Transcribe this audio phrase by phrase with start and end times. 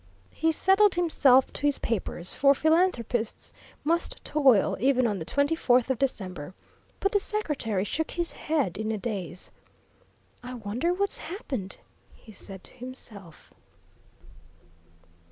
[0.31, 3.53] He settled himself to his papers, for philanthropists
[3.83, 6.55] must toil even on the twenty fourth of December,
[6.99, 9.51] but the secretary shook his head in a daze.
[10.41, 11.77] "I wonder what's happened?"
[12.15, 13.53] he said to himself.